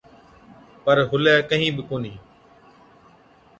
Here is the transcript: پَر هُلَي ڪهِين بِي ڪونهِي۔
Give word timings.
پَر 0.83 0.97
هُلَي 1.09 1.35
ڪهِين 1.49 1.71
بِي 1.77 1.83
ڪونهِي۔ 1.89 2.13